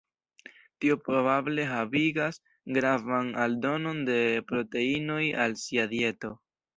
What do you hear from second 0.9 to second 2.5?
probable havigas